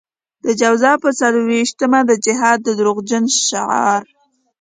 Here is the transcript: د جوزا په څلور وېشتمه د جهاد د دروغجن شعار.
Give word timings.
د 0.45 0.47
جوزا 0.59 0.93
په 1.03 1.09
څلور 1.19 1.45
وېشتمه 1.51 1.99
د 2.05 2.11
جهاد 2.25 2.59
د 2.63 2.67
دروغجن 2.79 3.23
شعار. 3.47 4.03